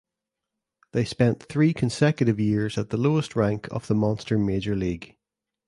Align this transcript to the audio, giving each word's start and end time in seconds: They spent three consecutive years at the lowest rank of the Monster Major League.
They 0.93 1.05
spent 1.05 1.43
three 1.43 1.75
consecutive 1.75 2.39
years 2.39 2.75
at 2.79 2.89
the 2.89 2.97
lowest 2.97 3.35
rank 3.35 3.67
of 3.69 3.85
the 3.85 3.93
Monster 3.93 4.39
Major 4.39 4.75
League. 4.75 5.15